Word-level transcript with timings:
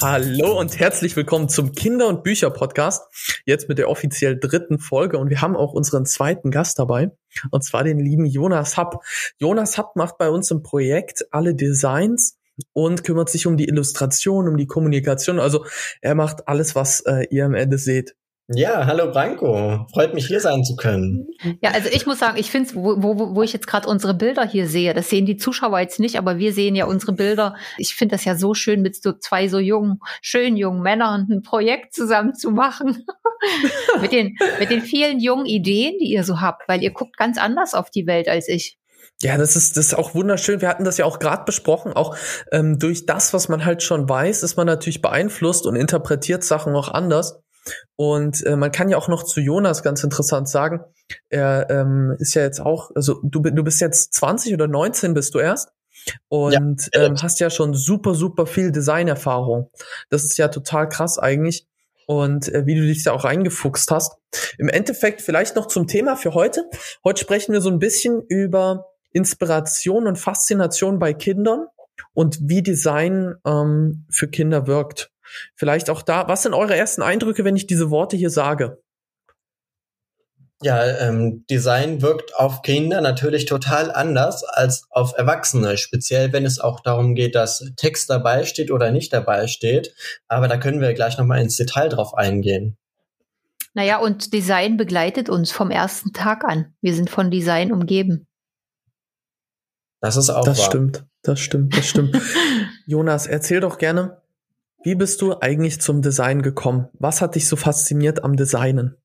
Hallo 0.00 0.56
und 0.56 0.78
herzlich 0.78 1.16
willkommen 1.16 1.48
zum 1.48 1.72
Kinder- 1.72 2.06
und 2.06 2.22
Bücher-Podcast. 2.22 3.42
Jetzt 3.46 3.68
mit 3.68 3.78
der 3.78 3.90
offiziell 3.90 4.38
dritten 4.38 4.78
Folge 4.78 5.18
und 5.18 5.28
wir 5.28 5.42
haben 5.42 5.56
auch 5.56 5.72
unseren 5.72 6.06
zweiten 6.06 6.52
Gast 6.52 6.78
dabei 6.78 7.10
und 7.50 7.64
zwar 7.64 7.82
den 7.82 7.98
lieben 7.98 8.24
Jonas 8.24 8.76
Happ. 8.76 9.00
Jonas 9.38 9.76
Happ 9.76 9.96
macht 9.96 10.16
bei 10.16 10.30
uns 10.30 10.52
im 10.52 10.62
Projekt 10.62 11.26
alle 11.32 11.56
Designs 11.56 12.38
und 12.72 13.02
kümmert 13.02 13.28
sich 13.28 13.48
um 13.48 13.56
die 13.56 13.66
Illustration, 13.66 14.46
um 14.46 14.56
die 14.56 14.68
Kommunikation. 14.68 15.40
Also 15.40 15.66
er 16.00 16.14
macht 16.14 16.46
alles, 16.46 16.76
was 16.76 17.00
äh, 17.00 17.26
ihr 17.30 17.44
am 17.44 17.54
Ende 17.54 17.76
seht. 17.76 18.14
Ja, 18.50 18.86
hallo 18.86 19.12
Branko. 19.12 19.86
Freut 19.92 20.14
mich 20.14 20.26
hier 20.26 20.40
sein 20.40 20.64
zu 20.64 20.74
können. 20.74 21.26
Ja, 21.60 21.72
also 21.72 21.90
ich 21.92 22.06
muss 22.06 22.18
sagen, 22.18 22.38
ich 22.38 22.50
finde 22.50 22.70
es, 22.70 22.74
wo, 22.74 23.02
wo, 23.02 23.34
wo 23.34 23.42
ich 23.42 23.52
jetzt 23.52 23.66
gerade 23.66 23.86
unsere 23.86 24.14
Bilder 24.14 24.46
hier 24.46 24.66
sehe, 24.66 24.94
das 24.94 25.10
sehen 25.10 25.26
die 25.26 25.36
Zuschauer 25.36 25.80
jetzt 25.80 26.00
nicht, 26.00 26.16
aber 26.16 26.38
wir 26.38 26.54
sehen 26.54 26.74
ja 26.74 26.86
unsere 26.86 27.12
Bilder. 27.12 27.56
Ich 27.76 27.94
finde 27.94 28.16
das 28.16 28.24
ja 28.24 28.36
so 28.36 28.54
schön, 28.54 28.80
mit 28.80 29.02
so 29.02 29.12
zwei 29.12 29.48
so 29.48 29.58
jungen, 29.58 30.00
schön 30.22 30.56
jungen 30.56 30.80
Männern 30.80 31.26
ein 31.30 31.42
Projekt 31.42 31.92
zusammen 31.92 32.34
zu 32.34 32.50
machen. 32.50 33.04
mit, 34.00 34.12
den, 34.12 34.38
mit 34.58 34.70
den 34.70 34.80
vielen 34.80 35.20
jungen 35.20 35.44
Ideen, 35.44 35.98
die 36.00 36.10
ihr 36.10 36.24
so 36.24 36.40
habt, 36.40 36.66
weil 36.68 36.82
ihr 36.82 36.92
guckt 36.92 37.18
ganz 37.18 37.36
anders 37.36 37.74
auf 37.74 37.90
die 37.90 38.06
Welt 38.06 38.28
als 38.28 38.48
ich. 38.48 38.78
Ja, 39.20 39.36
das 39.36 39.56
ist 39.56 39.76
das 39.76 39.86
ist 39.86 39.94
auch 39.94 40.14
wunderschön. 40.14 40.62
Wir 40.62 40.68
hatten 40.68 40.84
das 40.84 40.96
ja 40.96 41.04
auch 41.04 41.18
gerade 41.18 41.44
besprochen. 41.44 41.92
Auch 41.92 42.16
ähm, 42.50 42.78
durch 42.78 43.04
das, 43.04 43.34
was 43.34 43.50
man 43.50 43.64
halt 43.66 43.82
schon 43.82 44.08
weiß, 44.08 44.42
ist 44.42 44.56
man 44.56 44.66
natürlich 44.66 45.02
beeinflusst 45.02 45.66
und 45.66 45.76
interpretiert 45.76 46.44
Sachen 46.44 46.74
auch 46.74 46.88
anders. 46.88 47.42
Und 47.96 48.44
äh, 48.46 48.56
man 48.56 48.72
kann 48.72 48.88
ja 48.88 48.96
auch 48.96 49.08
noch 49.08 49.22
zu 49.22 49.40
Jonas 49.40 49.82
ganz 49.82 50.04
interessant 50.04 50.48
sagen, 50.48 50.80
er 51.30 51.68
ähm, 51.70 52.16
ist 52.18 52.34
ja 52.34 52.42
jetzt 52.42 52.60
auch, 52.60 52.90
also 52.94 53.20
du, 53.22 53.40
du 53.40 53.64
bist 53.64 53.80
jetzt 53.80 54.14
20 54.14 54.54
oder 54.54 54.68
19 54.68 55.14
bist 55.14 55.34
du 55.34 55.38
erst 55.38 55.70
und 56.28 56.90
ja, 56.92 57.06
ähm, 57.06 57.16
hast 57.20 57.40
ja 57.40 57.50
schon 57.50 57.74
super, 57.74 58.14
super 58.14 58.46
viel 58.46 58.72
Designerfahrung. 58.72 59.70
Das 60.10 60.24
ist 60.24 60.38
ja 60.38 60.48
total 60.48 60.88
krass 60.88 61.18
eigentlich. 61.18 61.66
Und 62.06 62.48
äh, 62.54 62.64
wie 62.64 62.74
du 62.74 62.82
dich 62.82 63.04
da 63.04 63.12
auch 63.12 63.24
reingefuchst 63.24 63.90
hast. 63.90 64.14
Im 64.56 64.68
Endeffekt 64.68 65.20
vielleicht 65.20 65.56
noch 65.56 65.66
zum 65.66 65.86
Thema 65.86 66.16
für 66.16 66.32
heute. 66.32 66.64
Heute 67.04 67.20
sprechen 67.20 67.52
wir 67.52 67.60
so 67.60 67.68
ein 67.68 67.78
bisschen 67.78 68.22
über 68.28 68.86
Inspiration 69.12 70.06
und 70.06 70.16
Faszination 70.16 70.98
bei 70.98 71.12
Kindern 71.12 71.66
und 72.14 72.38
wie 72.40 72.62
Design 72.62 73.34
ähm, 73.44 74.06
für 74.10 74.28
Kinder 74.28 74.66
wirkt. 74.66 75.10
Vielleicht 75.54 75.90
auch 75.90 76.02
da, 76.02 76.28
was 76.28 76.42
sind 76.42 76.54
eure 76.54 76.76
ersten 76.76 77.02
Eindrücke, 77.02 77.44
wenn 77.44 77.56
ich 77.56 77.66
diese 77.66 77.90
Worte 77.90 78.16
hier 78.16 78.30
sage? 78.30 78.82
Ja, 80.60 80.84
ähm, 80.98 81.44
Design 81.48 82.02
wirkt 82.02 82.34
auf 82.34 82.62
Kinder 82.62 83.00
natürlich 83.00 83.44
total 83.46 83.92
anders 83.92 84.42
als 84.42 84.88
auf 84.90 85.12
Erwachsene, 85.16 85.76
speziell 85.76 86.32
wenn 86.32 86.44
es 86.44 86.58
auch 86.58 86.80
darum 86.80 87.14
geht, 87.14 87.36
dass 87.36 87.64
Text 87.76 88.10
dabei 88.10 88.44
steht 88.44 88.72
oder 88.72 88.90
nicht 88.90 89.12
dabei 89.12 89.46
steht. 89.46 89.94
Aber 90.26 90.48
da 90.48 90.56
können 90.56 90.80
wir 90.80 90.94
gleich 90.94 91.16
nochmal 91.16 91.40
ins 91.40 91.56
Detail 91.56 91.88
drauf 91.88 92.12
eingehen. 92.14 92.76
Naja, 93.74 93.98
und 93.98 94.32
Design 94.32 94.76
begleitet 94.76 95.28
uns 95.28 95.52
vom 95.52 95.70
ersten 95.70 96.12
Tag 96.12 96.42
an. 96.42 96.74
Wir 96.80 96.94
sind 96.94 97.08
von 97.08 97.30
Design 97.30 97.70
umgeben. 97.70 98.26
Das 100.00 100.16
ist 100.16 100.30
auch 100.30 100.44
Das 100.44 100.58
wahr. 100.58 100.66
stimmt, 100.66 101.04
das 101.22 101.38
stimmt, 101.38 101.76
das 101.76 101.86
stimmt. 101.86 102.20
Jonas, 102.86 103.26
erzähl 103.28 103.60
doch 103.60 103.78
gerne, 103.78 104.20
wie 104.82 104.94
bist 104.94 105.20
du 105.22 105.38
eigentlich 105.40 105.80
zum 105.80 106.02
Design 106.02 106.42
gekommen? 106.42 106.88
Was 106.92 107.20
hat 107.20 107.34
dich 107.34 107.48
so 107.48 107.56
fasziniert 107.56 108.24
am 108.24 108.36
Designen? 108.36 108.96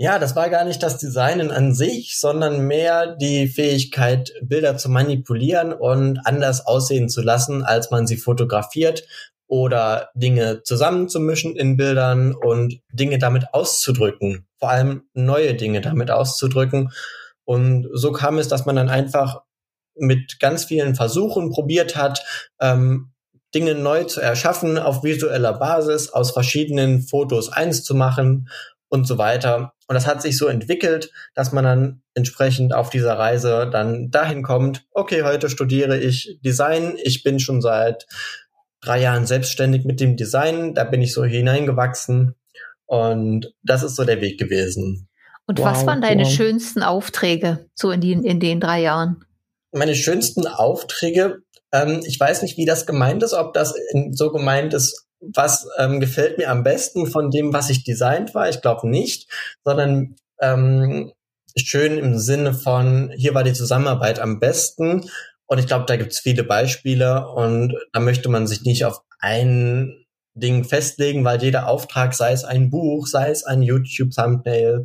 Ja, 0.00 0.20
das 0.20 0.36
war 0.36 0.48
gar 0.48 0.64
nicht 0.64 0.80
das 0.84 0.98
Designen 0.98 1.50
an 1.50 1.74
sich, 1.74 2.20
sondern 2.20 2.68
mehr 2.68 3.16
die 3.16 3.48
Fähigkeit, 3.48 4.32
Bilder 4.42 4.76
zu 4.76 4.88
manipulieren 4.88 5.72
und 5.72 6.24
anders 6.24 6.64
aussehen 6.66 7.08
zu 7.08 7.20
lassen, 7.20 7.64
als 7.64 7.90
man 7.90 8.06
sie 8.06 8.16
fotografiert 8.16 9.02
oder 9.48 10.10
Dinge 10.14 10.62
zusammenzumischen 10.62 11.56
in 11.56 11.76
Bildern 11.76 12.32
und 12.32 12.80
Dinge 12.92 13.18
damit 13.18 13.52
auszudrücken, 13.52 14.46
vor 14.58 14.70
allem 14.70 15.02
neue 15.14 15.54
Dinge 15.54 15.80
damit 15.80 16.12
auszudrücken. 16.12 16.92
Und 17.44 17.88
so 17.92 18.12
kam 18.12 18.38
es, 18.38 18.46
dass 18.46 18.66
man 18.66 18.76
dann 18.76 18.90
einfach 18.90 19.40
mit 19.96 20.38
ganz 20.38 20.64
vielen 20.64 20.94
Versuchen 20.94 21.50
probiert 21.50 21.96
hat, 21.96 22.24
ähm, 22.60 23.10
Dinge 23.54 23.74
neu 23.74 24.04
zu 24.04 24.20
erschaffen, 24.20 24.78
auf 24.78 25.02
visueller 25.04 25.54
Basis, 25.54 26.10
aus 26.10 26.32
verschiedenen 26.32 27.02
Fotos 27.02 27.50
eins 27.50 27.82
zu 27.82 27.94
machen 27.94 28.48
und 28.88 29.06
so 29.06 29.18
weiter. 29.18 29.72
Und 29.86 29.94
das 29.94 30.06
hat 30.06 30.20
sich 30.20 30.36
so 30.36 30.46
entwickelt, 30.46 31.10
dass 31.34 31.52
man 31.52 31.64
dann 31.64 32.02
entsprechend 32.14 32.74
auf 32.74 32.90
dieser 32.90 33.18
Reise 33.18 33.68
dann 33.72 34.10
dahin 34.10 34.42
kommt, 34.42 34.84
okay, 34.92 35.22
heute 35.22 35.48
studiere 35.48 35.98
ich 35.98 36.38
Design. 36.44 36.96
Ich 37.02 37.22
bin 37.22 37.40
schon 37.40 37.62
seit 37.62 38.06
drei 38.80 39.00
Jahren 39.00 39.26
selbstständig 39.26 39.84
mit 39.84 40.00
dem 40.00 40.16
Design. 40.16 40.74
Da 40.74 40.84
bin 40.84 41.00
ich 41.00 41.14
so 41.14 41.24
hineingewachsen. 41.24 42.34
Und 42.86 43.54
das 43.62 43.82
ist 43.82 43.96
so 43.96 44.04
der 44.04 44.20
Weg 44.20 44.38
gewesen. 44.38 45.08
Und 45.46 45.58
wow, 45.58 45.66
was 45.66 45.86
waren 45.86 46.02
deine 46.02 46.24
wow. 46.24 46.32
schönsten 46.32 46.82
Aufträge 46.82 47.66
so 47.74 47.90
in, 47.90 48.00
die, 48.00 48.12
in 48.12 48.40
den 48.40 48.60
drei 48.60 48.82
Jahren? 48.82 49.24
Meine 49.72 49.94
schönsten 49.94 50.46
Aufträge 50.46 51.38
ähm, 51.72 52.00
ich 52.04 52.18
weiß 52.18 52.42
nicht, 52.42 52.56
wie 52.56 52.64
das 52.64 52.86
gemeint 52.86 53.22
ist, 53.22 53.34
ob 53.34 53.52
das 53.54 53.74
so 54.12 54.30
gemeint 54.30 54.74
ist, 54.74 55.06
was 55.20 55.66
ähm, 55.78 56.00
gefällt 56.00 56.38
mir 56.38 56.50
am 56.50 56.62
besten 56.62 57.06
von 57.06 57.30
dem, 57.30 57.52
was 57.52 57.70
ich 57.70 57.84
designt 57.84 58.34
war. 58.34 58.48
Ich 58.48 58.60
glaube 58.60 58.88
nicht, 58.88 59.28
sondern 59.64 60.16
ähm, 60.40 61.12
schön 61.56 61.98
im 61.98 62.18
Sinne 62.18 62.54
von, 62.54 63.12
hier 63.16 63.34
war 63.34 63.44
die 63.44 63.52
Zusammenarbeit 63.52 64.20
am 64.20 64.38
besten. 64.38 65.10
Und 65.46 65.58
ich 65.58 65.66
glaube, 65.66 65.86
da 65.86 65.96
gibt 65.96 66.12
es 66.12 66.20
viele 66.20 66.44
Beispiele 66.44 67.28
und 67.30 67.74
da 67.92 68.00
möchte 68.00 68.28
man 68.28 68.46
sich 68.46 68.62
nicht 68.62 68.84
auf 68.84 69.00
ein 69.18 70.04
Ding 70.34 70.64
festlegen, 70.64 71.24
weil 71.24 71.42
jeder 71.42 71.68
Auftrag, 71.68 72.14
sei 72.14 72.32
es 72.32 72.44
ein 72.44 72.70
Buch, 72.70 73.06
sei 73.06 73.30
es 73.30 73.44
ein 73.44 73.62
YouTube-Thumbnail, 73.62 74.84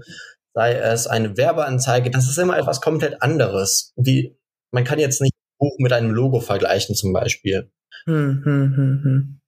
sei 0.56 0.74
es 0.74 1.06
eine 1.06 1.38
Werbeanzeige, 1.38 2.10
das 2.10 2.30
ist 2.30 2.38
immer 2.38 2.58
etwas 2.58 2.82
komplett 2.82 3.22
anderes. 3.22 3.94
Wie, 3.96 4.36
man 4.72 4.84
kann 4.84 5.00
jetzt 5.00 5.22
nicht 5.22 5.33
Buch 5.64 5.78
mit 5.80 5.94
einem 5.94 6.12
Logo 6.12 6.42
vergleichen 6.42 6.94
zum 6.94 7.14
Beispiel. 7.14 7.72
Hm, 8.06 8.42
hm, 8.44 8.74
hm, 8.76 9.02
hm. 9.04 9.40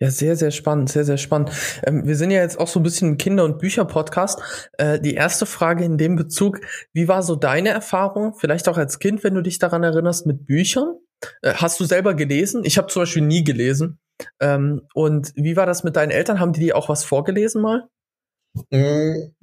Ja, 0.00 0.10
sehr, 0.10 0.34
sehr 0.36 0.50
spannend, 0.50 0.88
sehr, 0.88 1.04
sehr 1.04 1.18
spannend. 1.18 1.50
Ähm, 1.84 2.06
wir 2.06 2.16
sind 2.16 2.30
ja 2.30 2.40
jetzt 2.40 2.58
auch 2.58 2.68
so 2.68 2.80
ein 2.80 2.84
bisschen 2.84 3.10
ein 3.10 3.16
Kinder- 3.18 3.44
und 3.44 3.58
Bücher-Podcast. 3.58 4.40
Äh, 4.78 4.98
die 4.98 5.14
erste 5.14 5.44
Frage 5.44 5.84
in 5.84 5.98
dem 5.98 6.16
Bezug, 6.16 6.60
wie 6.94 7.06
war 7.06 7.22
so 7.22 7.36
deine 7.36 7.68
Erfahrung, 7.68 8.34
vielleicht 8.34 8.66
auch 8.68 8.78
als 8.78 8.98
Kind, 8.98 9.24
wenn 9.24 9.34
du 9.34 9.42
dich 9.42 9.58
daran 9.58 9.82
erinnerst, 9.82 10.24
mit 10.24 10.46
Büchern? 10.46 10.94
Äh, 11.42 11.54
hast 11.54 11.80
du 11.80 11.84
selber 11.84 12.14
gelesen? 12.14 12.62
Ich 12.64 12.78
habe 12.78 12.88
zum 12.88 13.02
Beispiel 13.02 13.22
nie 13.22 13.44
gelesen. 13.44 13.98
Ähm, 14.40 14.86
und 14.94 15.32
wie 15.34 15.56
war 15.56 15.66
das 15.66 15.84
mit 15.84 15.96
deinen 15.96 16.12
Eltern? 16.12 16.40
Haben 16.40 16.54
die 16.54 16.60
dir 16.60 16.76
auch 16.76 16.88
was 16.88 17.04
vorgelesen 17.04 17.60
mal? 17.60 17.88
Hm, 18.72 19.34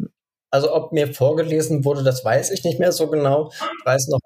also 0.49 0.73
ob 0.73 0.93
mir 0.93 1.13
vorgelesen 1.13 1.83
wurde, 1.83 2.03
das 2.03 2.23
weiß 2.23 2.51
ich 2.51 2.63
nicht 2.63 2.79
mehr 2.79 2.93
so 2.93 3.09
genau. 3.09 3.51
Ich 3.51 3.85
weiß 3.85 4.07
noch, 4.07 4.19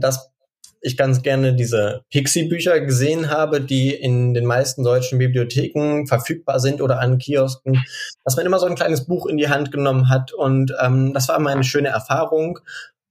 dass 0.00 0.30
ich 0.80 0.96
ganz 0.96 1.22
gerne 1.22 1.54
diese 1.54 2.02
Pixie-Bücher 2.10 2.80
gesehen 2.80 3.30
habe, 3.30 3.60
die 3.60 3.94
in 3.94 4.34
den 4.34 4.44
meisten 4.44 4.84
deutschen 4.84 5.18
Bibliotheken 5.18 6.06
verfügbar 6.06 6.60
sind 6.60 6.80
oder 6.80 7.00
an 7.00 7.18
Kiosken, 7.18 7.84
dass 8.24 8.36
man 8.36 8.46
immer 8.46 8.58
so 8.58 8.66
ein 8.66 8.74
kleines 8.74 9.06
Buch 9.06 9.26
in 9.26 9.36
die 9.36 9.48
Hand 9.48 9.72
genommen 9.72 10.08
hat. 10.08 10.32
Und 10.32 10.72
ähm, 10.80 11.12
das 11.14 11.28
war 11.28 11.36
immer 11.36 11.50
eine 11.50 11.64
schöne 11.64 11.88
Erfahrung. 11.88 12.58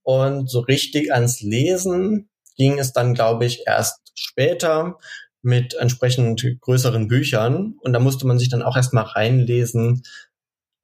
Und 0.03 0.49
so 0.49 0.61
richtig 0.61 1.13
ans 1.13 1.41
Lesen 1.41 2.29
ging 2.55 2.79
es 2.79 2.93
dann, 2.93 3.13
glaube 3.13 3.45
ich, 3.45 3.63
erst 3.67 4.13
später 4.15 4.97
mit 5.41 5.75
entsprechend 5.75 6.45
größeren 6.61 7.07
Büchern. 7.07 7.75
Und 7.81 7.93
da 7.93 7.99
musste 7.99 8.25
man 8.25 8.39
sich 8.39 8.49
dann 8.49 8.63
auch 8.63 8.75
erstmal 8.75 9.05
reinlesen, 9.05 10.03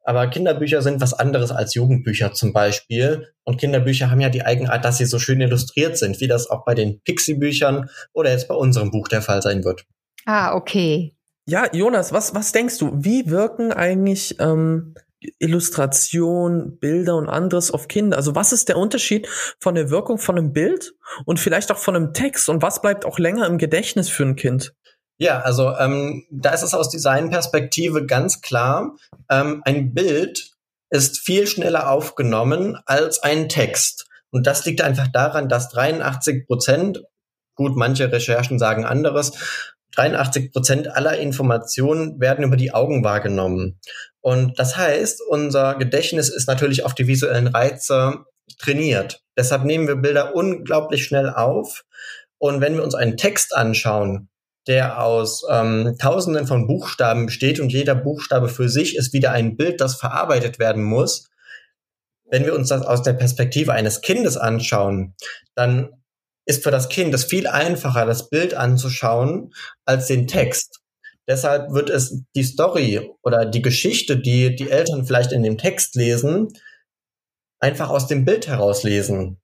aber 0.04 0.28
Kinderbücher 0.28 0.82
sind 0.82 1.02
was 1.02 1.14
anderes 1.14 1.52
als 1.52 1.74
Jugendbücher 1.74 2.34
zum 2.34 2.54
Beispiel. 2.54 3.30
Und 3.44 3.58
Kinderbücher 3.58 4.12
haben 4.12 4.22
ja 4.22 4.30
die 4.30 4.46
Eigenart, 4.46 4.84
dass 4.84 4.98
sie 4.98 5.06
so 5.06 5.18
schön 5.18 5.42
illustriert 5.42 5.98
sind, 5.98 6.20
wie 6.20 6.28
das 6.28 6.50
auch 6.50 6.66
bei 6.66 6.76
den 6.76 7.02
Pixie-Büchern 7.02 7.90
oder 8.14 8.32
jetzt 8.32 8.48
bei 8.48 8.56
unserem 8.56 8.92
Buch 8.92 9.08
der 9.08 9.22
Fall 9.22 9.42
sein 9.42 9.64
wird. 9.64 9.86
Ah, 10.26 10.56
okay. 10.56 11.16
Ja, 11.46 11.68
Jonas, 11.74 12.14
was, 12.14 12.36
was 12.36 12.52
denkst 12.52 12.78
du? 12.78 12.92
Wie 12.94 13.30
wirken 13.30 13.74
eigentlich 13.74 14.40
ähm, 14.40 14.94
Illustration, 15.40 16.78
Bilder 16.80 17.16
und 17.16 17.30
anderes 17.30 17.72
auf 17.72 17.88
Kinder? 17.88 18.18
Also 18.18 18.36
was 18.36 18.54
ist 18.54 18.70
der 18.70 18.78
Unterschied 18.78 19.28
von 19.60 19.76
der 19.76 19.90
Wirkung 19.90 20.18
von 20.18 20.38
einem 20.38 20.54
Bild 20.54 20.94
und 21.26 21.40
vielleicht 21.40 21.72
auch 21.72 21.78
von 21.78 21.96
einem 21.96 22.14
Text? 22.14 22.50
Und 22.50 22.62
was 22.62 22.82
bleibt 22.82 23.06
auch 23.06 23.20
länger 23.20 23.48
im 23.48 23.58
Gedächtnis 23.58 24.10
für 24.10 24.24
ein 24.24 24.36
Kind? 24.36 24.74
Ja, 25.24 25.40
also 25.40 25.74
ähm, 25.78 26.26
da 26.32 26.50
ist 26.50 26.64
es 26.64 26.74
aus 26.74 26.90
Designperspektive 26.90 28.06
ganz 28.06 28.42
klar, 28.42 28.98
ähm, 29.30 29.62
ein 29.64 29.94
Bild 29.94 30.52
ist 30.90 31.18
viel 31.20 31.48
schneller 31.48 31.90
aufgenommen 31.90 32.78
als 32.86 33.24
ein 33.24 33.48
Text. 33.48 34.06
Und 34.32 34.48
das 34.48 34.66
liegt 34.66 34.82
einfach 34.82 35.08
daran, 35.08 35.48
dass 35.48 35.70
83 35.70 36.46
Prozent, 36.46 37.06
gut, 37.56 37.78
manche 37.78 38.12
Recherchen 38.12 38.60
sagen 38.60 38.84
anderes, 38.84 39.32
83 39.96 40.52
Prozent 40.52 40.90
aller 40.90 41.18
Informationen 41.18 42.20
werden 42.20 42.44
über 42.44 42.58
die 42.58 42.74
Augen 42.74 43.06
wahrgenommen. 43.06 43.80
Und 44.20 44.60
das 44.60 44.76
heißt, 44.76 45.22
unser 45.30 45.76
Gedächtnis 45.76 46.28
ist 46.28 46.50
natürlich 46.50 46.84
auf 46.84 46.96
die 46.96 47.08
visuellen 47.08 47.48
Reize 47.48 48.26
trainiert. 48.60 49.24
Deshalb 49.38 49.64
nehmen 49.64 49.88
wir 49.88 49.96
Bilder 49.96 50.36
unglaublich 50.36 51.06
schnell 51.06 51.30
auf. 51.30 51.86
Und 52.40 52.60
wenn 52.60 52.76
wir 52.76 52.84
uns 52.84 52.94
einen 52.94 53.16
Text 53.16 53.56
anschauen, 53.56 54.28
der 54.68 55.04
aus 55.04 55.44
ähm, 55.50 55.96
Tausenden 56.00 56.48
von 56.48 56.68
Buchstaben 56.68 57.26
besteht 57.26 57.60
und 57.60 57.72
jeder 57.72 57.96
Buchstabe 57.96 58.50
für 58.50 58.70
sich 58.70 58.96
ist 58.96 59.14
wieder 59.14 59.32
ein 59.32 59.58
Bild, 59.58 59.82
das 59.82 59.96
verarbeitet 59.96 60.60
werden 60.60 60.84
muss. 60.84 61.30
Wenn 62.26 62.46
wir 62.46 62.56
uns 62.56 62.70
das 62.70 62.86
aus 62.86 63.04
der 63.04 63.14
Perspektive 63.14 63.74
eines 63.74 64.02
Kindes 64.02 64.38
anschauen, 64.38 65.16
dann 65.56 65.90
ist 66.46 66.64
für 66.64 66.72
das 66.72 66.90
Kind 66.90 67.14
es 67.14 67.26
viel 67.26 67.48
einfacher, 67.48 68.06
das 68.06 68.30
Bild 68.30 68.54
anzuschauen, 68.54 69.54
als 69.86 70.08
den 70.08 70.28
Text. 70.28 70.82
Deshalb 71.28 71.72
wird 71.72 71.90
es 71.90 72.24
die 72.36 72.44
Story 72.44 73.12
oder 73.22 73.46
die 73.46 73.62
Geschichte, 73.62 74.18
die 74.18 74.56
die 74.56 74.70
Eltern 74.70 75.06
vielleicht 75.06 75.32
in 75.32 75.44
dem 75.44 75.58
Text 75.58 75.96
lesen, 75.96 76.50
einfach 77.60 77.90
aus 77.90 78.08
dem 78.08 78.26
Bild 78.26 78.48
herauslesen. 78.48 79.40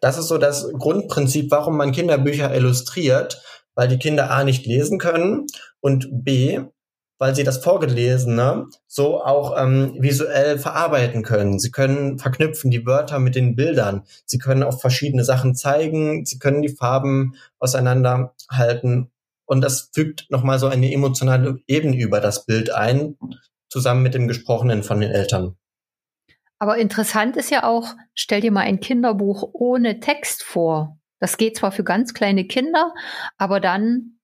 Das 0.00 0.16
ist 0.16 0.28
so 0.28 0.38
das 0.38 0.70
Grundprinzip, 0.72 1.50
warum 1.50 1.76
man 1.76 1.92
Kinderbücher 1.92 2.54
illustriert, 2.54 3.42
weil 3.74 3.88
die 3.88 3.98
Kinder 3.98 4.30
A 4.30 4.44
nicht 4.44 4.66
lesen 4.66 4.98
können 4.98 5.46
und 5.80 6.24
B, 6.24 6.60
weil 7.18 7.34
sie 7.34 7.44
das 7.44 7.58
Vorgelesene 7.58 8.66
so 8.86 9.22
auch 9.22 9.56
ähm, 9.56 9.96
visuell 9.98 10.58
verarbeiten 10.58 11.22
können. 11.22 11.58
Sie 11.58 11.70
können 11.70 12.18
verknüpfen 12.18 12.70
die 12.70 12.86
Wörter 12.86 13.18
mit 13.18 13.34
den 13.34 13.54
Bildern. 13.54 14.02
Sie 14.26 14.38
können 14.38 14.62
auch 14.62 14.80
verschiedene 14.80 15.24
Sachen 15.24 15.54
zeigen. 15.54 16.26
Sie 16.26 16.38
können 16.38 16.62
die 16.62 16.74
Farben 16.74 17.34
auseinanderhalten. 17.58 19.10
Und 19.46 19.60
das 19.60 19.90
fügt 19.92 20.26
nochmal 20.30 20.58
so 20.58 20.66
eine 20.66 20.92
emotionale 20.92 21.58
Ebene 21.66 21.96
über 21.96 22.20
das 22.20 22.46
Bild 22.46 22.70
ein, 22.70 23.16
zusammen 23.68 24.02
mit 24.02 24.14
dem 24.14 24.26
Gesprochenen 24.26 24.82
von 24.82 25.00
den 25.00 25.10
Eltern. 25.10 25.56
Aber 26.58 26.78
interessant 26.78 27.36
ist 27.36 27.50
ja 27.50 27.64
auch, 27.64 27.94
stell 28.14 28.40
dir 28.40 28.50
mal 28.50 28.62
ein 28.62 28.80
Kinderbuch 28.80 29.50
ohne 29.52 30.00
Text 30.00 30.42
vor. 30.42 30.98
Das 31.20 31.36
geht 31.36 31.56
zwar 31.56 31.72
für 31.72 31.84
ganz 31.84 32.14
kleine 32.14 32.46
Kinder, 32.46 32.92
aber 33.38 33.60
dann, 33.60 34.18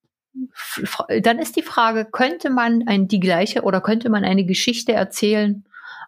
dann 1.22 1.38
ist 1.38 1.56
die 1.56 1.62
Frage, 1.62 2.04
könnte 2.04 2.50
man 2.50 2.84
ein, 2.86 3.08
die 3.08 3.20
gleiche 3.20 3.62
oder 3.62 3.80
könnte 3.80 4.10
man 4.10 4.24
eine 4.24 4.44
Geschichte 4.44 4.92
erzählen, 4.92 5.64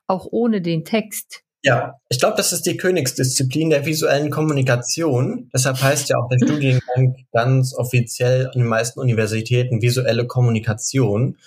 auch 0.06 0.26
ohne 0.30 0.60
den 0.60 0.84
Text? 0.84 1.42
Ja, 1.64 1.94
ich 2.08 2.18
glaube, 2.18 2.36
das 2.36 2.52
ist 2.52 2.66
die 2.66 2.76
Königsdisziplin 2.76 3.70
der 3.70 3.86
visuellen 3.86 4.30
Kommunikation. 4.30 5.48
Deshalb 5.54 5.80
heißt 5.80 6.08
ja 6.08 6.16
auch 6.16 6.28
der 6.28 6.38
Studiengang 6.44 7.24
ganz 7.32 7.72
offiziell 7.74 8.46
an 8.46 8.58
den 8.58 8.66
meisten 8.66 8.98
Universitäten 8.98 9.80
visuelle 9.80 10.26
Kommunikation. 10.26 11.38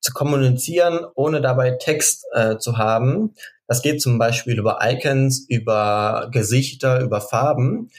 Zu 0.00 0.12
kommunizieren, 0.12 1.06
ohne 1.14 1.40
dabei 1.40 1.78
Text 1.80 2.26
äh, 2.34 2.58
zu 2.58 2.76
haben, 2.76 3.34
das 3.66 3.82
geht 3.82 4.02
zum 4.02 4.18
Beispiel 4.18 4.58
über 4.58 4.80
Icons, 4.82 5.46
über 5.48 6.28
Gesichter, 6.30 7.00
über 7.00 7.20
Farben. 7.20 7.90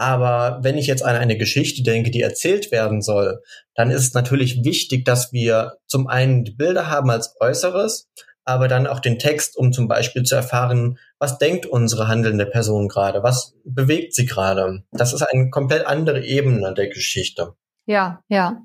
Aber 0.00 0.60
wenn 0.62 0.78
ich 0.78 0.86
jetzt 0.86 1.04
an 1.04 1.14
eine 1.14 1.36
Geschichte 1.36 1.82
denke, 1.82 2.10
die 2.10 2.22
erzählt 2.22 2.72
werden 2.72 3.02
soll, 3.02 3.42
dann 3.74 3.90
ist 3.90 4.00
es 4.00 4.14
natürlich 4.14 4.64
wichtig, 4.64 5.04
dass 5.04 5.30
wir 5.30 5.74
zum 5.86 6.06
einen 6.06 6.42
die 6.42 6.52
Bilder 6.52 6.88
haben 6.88 7.10
als 7.10 7.36
Äußeres, 7.38 8.08
aber 8.46 8.66
dann 8.66 8.86
auch 8.86 9.00
den 9.00 9.18
Text, 9.18 9.58
um 9.58 9.74
zum 9.74 9.88
Beispiel 9.88 10.22
zu 10.22 10.34
erfahren, 10.34 10.98
was 11.18 11.36
denkt 11.36 11.66
unsere 11.66 12.08
handelnde 12.08 12.46
Person 12.46 12.88
gerade, 12.88 13.22
was 13.22 13.52
bewegt 13.64 14.14
sie 14.14 14.24
gerade. 14.24 14.84
Das 14.90 15.12
ist 15.12 15.20
eine 15.20 15.50
komplett 15.50 15.86
andere 15.86 16.24
Ebene 16.24 16.72
der 16.72 16.88
Geschichte. 16.88 17.52
Ja, 17.84 18.22
ja. 18.28 18.62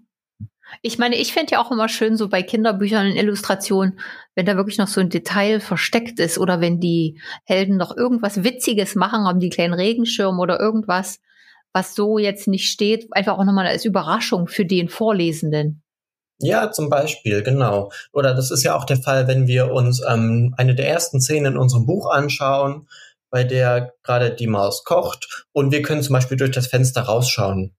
Ich 0.81 0.97
meine, 0.97 1.15
ich 1.15 1.33
finde 1.33 1.53
ja 1.53 1.61
auch 1.61 1.71
immer 1.71 1.89
schön, 1.89 2.17
so 2.17 2.27
bei 2.29 2.43
Kinderbüchern 2.43 3.07
in 3.07 3.15
Illustrationen, 3.15 3.99
wenn 4.35 4.45
da 4.45 4.55
wirklich 4.55 4.77
noch 4.77 4.87
so 4.87 5.01
ein 5.01 5.09
Detail 5.09 5.59
versteckt 5.59 6.19
ist 6.19 6.37
oder 6.37 6.61
wenn 6.61 6.79
die 6.79 7.19
Helden 7.45 7.77
noch 7.77 7.95
irgendwas 7.95 8.43
Witziges 8.43 8.95
machen, 8.95 9.25
haben 9.25 9.39
die 9.39 9.49
kleinen 9.49 9.73
Regenschirm 9.73 10.39
oder 10.39 10.59
irgendwas, 10.59 11.19
was 11.73 11.95
so 11.95 12.17
jetzt 12.17 12.47
nicht 12.47 12.69
steht, 12.69 13.07
einfach 13.11 13.37
auch 13.37 13.43
nochmal 13.43 13.67
als 13.67 13.85
Überraschung 13.85 14.47
für 14.47 14.65
den 14.65 14.89
Vorlesenden. 14.89 15.83
Ja, 16.39 16.71
zum 16.71 16.89
Beispiel, 16.89 17.43
genau. 17.43 17.91
Oder 18.11 18.33
das 18.33 18.51
ist 18.51 18.63
ja 18.63 18.75
auch 18.75 18.85
der 18.85 18.97
Fall, 18.97 19.27
wenn 19.27 19.47
wir 19.47 19.71
uns 19.71 20.01
ähm, 20.05 20.53
eine 20.57 20.75
der 20.75 20.89
ersten 20.89 21.21
Szenen 21.21 21.53
in 21.53 21.57
unserem 21.57 21.85
Buch 21.85 22.09
anschauen, 22.09 22.87
bei 23.29 23.43
der 23.43 23.93
gerade 24.03 24.31
die 24.31 24.47
Maus 24.47 24.83
kocht 24.83 25.45
und 25.51 25.71
wir 25.71 25.81
können 25.81 26.01
zum 26.01 26.13
Beispiel 26.13 26.37
durch 26.37 26.51
das 26.51 26.67
Fenster 26.67 27.03
rausschauen. 27.03 27.75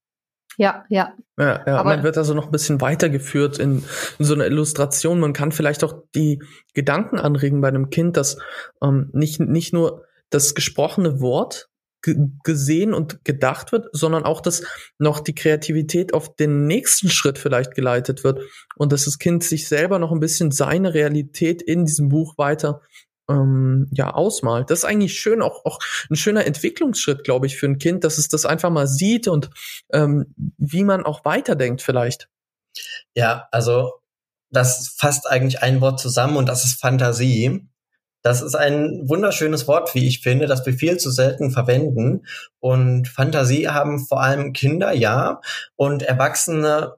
Ja, 0.56 0.84
ja. 0.88 1.14
Ja, 1.38 1.64
ja 1.66 1.76
Aber 1.78 1.90
man 1.90 2.02
wird 2.02 2.18
also 2.18 2.34
noch 2.34 2.46
ein 2.46 2.52
bisschen 2.52 2.80
weitergeführt 2.80 3.58
in, 3.58 3.84
in 4.18 4.24
so 4.24 4.34
einer 4.34 4.46
Illustration. 4.46 5.20
Man 5.20 5.32
kann 5.32 5.52
vielleicht 5.52 5.84
auch 5.84 5.94
die 6.14 6.42
Gedanken 6.74 7.18
anregen 7.18 7.60
bei 7.60 7.68
einem 7.68 7.90
Kind, 7.90 8.16
dass 8.16 8.38
ähm, 8.82 9.10
nicht, 9.12 9.40
nicht 9.40 9.72
nur 9.72 10.04
das 10.30 10.54
gesprochene 10.54 11.20
Wort 11.20 11.68
gesehen 12.44 12.94
und 12.94 13.24
gedacht 13.24 13.72
wird, 13.72 13.88
sondern 13.92 14.24
auch, 14.24 14.40
dass 14.40 14.62
noch 14.98 15.20
die 15.20 15.34
Kreativität 15.34 16.14
auf 16.14 16.36
den 16.36 16.66
nächsten 16.66 17.08
Schritt 17.08 17.38
vielleicht 17.38 17.74
geleitet 17.74 18.22
wird 18.22 18.40
und 18.76 18.92
dass 18.92 19.06
das 19.06 19.18
Kind 19.18 19.42
sich 19.42 19.66
selber 19.66 19.98
noch 19.98 20.12
ein 20.12 20.20
bisschen 20.20 20.52
seine 20.52 20.94
Realität 20.94 21.62
in 21.62 21.84
diesem 21.84 22.08
Buch 22.08 22.38
weiter 22.38 22.80
ähm, 23.28 23.88
ja 23.92 24.12
ausmalt. 24.12 24.70
Das 24.70 24.80
ist 24.80 24.84
eigentlich 24.84 25.18
schön, 25.18 25.42
auch, 25.42 25.64
auch 25.64 25.78
ein 26.10 26.16
schöner 26.16 26.46
Entwicklungsschritt, 26.46 27.24
glaube 27.24 27.46
ich, 27.46 27.56
für 27.56 27.66
ein 27.66 27.78
Kind, 27.78 28.04
dass 28.04 28.18
es 28.18 28.28
das 28.28 28.46
einfach 28.46 28.70
mal 28.70 28.86
sieht 28.86 29.28
und 29.28 29.50
ähm, 29.92 30.34
wie 30.58 30.84
man 30.84 31.04
auch 31.04 31.24
weiterdenkt 31.24 31.82
vielleicht. 31.82 32.28
Ja, 33.14 33.48
also 33.50 33.92
das 34.50 34.94
fasst 34.96 35.26
eigentlich 35.28 35.62
ein 35.62 35.80
Wort 35.80 36.00
zusammen 36.00 36.36
und 36.36 36.48
das 36.48 36.64
ist 36.64 36.80
Fantasie. 36.80 37.68
Das 38.22 38.42
ist 38.42 38.56
ein 38.56 39.08
wunderschönes 39.08 39.68
Wort, 39.68 39.94
wie 39.94 40.08
ich 40.08 40.20
finde, 40.20 40.46
das 40.46 40.66
wir 40.66 40.72
viel 40.72 40.96
zu 40.96 41.10
selten 41.10 41.52
verwenden. 41.52 42.26
Und 42.58 43.06
Fantasie 43.06 43.68
haben 43.68 44.04
vor 44.04 44.20
allem 44.20 44.52
Kinder, 44.52 44.92
ja, 44.92 45.40
und 45.76 46.02
Erwachsene 46.02 46.94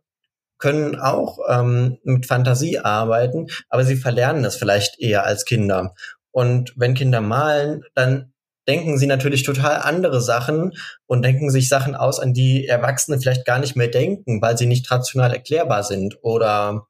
können 0.59 0.99
auch 0.99 1.39
ähm, 1.49 1.99
mit 2.03 2.27
Fantasie 2.27 2.79
arbeiten, 2.79 3.47
aber 3.69 3.85
sie 3.85 3.97
verlernen 3.97 4.45
es 4.45 4.57
vielleicht 4.57 4.99
eher 4.99 5.25
als 5.25 5.45
Kinder. 5.45 5.95
Und 6.39 6.73
wenn 6.77 6.95
Kinder 6.95 7.21
malen, 7.21 7.83
dann 7.97 8.33
denken 8.69 8.97
sie 8.97 9.09
natürlich 9.09 9.43
total 9.43 9.79
andere 9.79 10.21
Sachen 10.21 10.73
und 11.09 11.23
denken 11.23 11.51
sich 11.51 11.69
Sachen 11.69 11.97
aus, 11.97 12.21
an 12.21 12.33
die 12.33 12.69
Erwachsene 12.69 13.19
vielleicht 13.19 13.45
gar 13.45 13.59
nicht 13.59 13.75
mehr 13.75 13.89
denken, 13.89 14.41
weil 14.41 14.57
sie 14.57 14.67
nicht 14.67 14.89
rational 14.89 15.33
erklärbar 15.33 15.83
sind 15.83 16.17
oder 16.23 16.87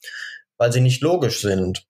weil 0.58 0.70
sie 0.70 0.82
nicht 0.82 1.00
logisch 1.00 1.40
sind. 1.40 1.86